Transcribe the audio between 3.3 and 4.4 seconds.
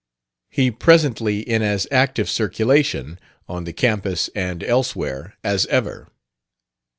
on the campus